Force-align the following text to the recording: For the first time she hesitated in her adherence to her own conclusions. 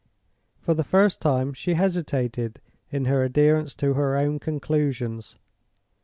For 0.61 0.73
the 0.73 0.83
first 0.83 1.21
time 1.21 1.53
she 1.53 1.75
hesitated 1.75 2.59
in 2.89 3.05
her 3.05 3.23
adherence 3.23 3.75
to 3.75 3.93
her 3.93 4.17
own 4.17 4.39
conclusions. 4.39 5.37